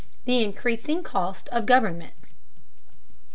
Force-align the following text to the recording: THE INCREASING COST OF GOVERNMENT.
THE 0.25 0.43
INCREASING 0.43 1.03
COST 1.03 1.47
OF 1.49 1.67
GOVERNMENT. 1.67 2.15